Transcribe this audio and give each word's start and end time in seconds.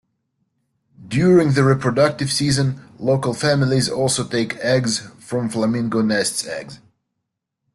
During 1.07 1.51
the 1.53 1.63
reproductive 1.63 2.31
season, 2.31 2.81
local 2.97 3.35
families 3.35 3.87
also 3.87 4.23
take 4.23 4.55
eggs 4.57 5.01
from 5.19 5.47
flamingo 5.47 6.01
nests 6.01 6.47
eggs. 6.47 6.79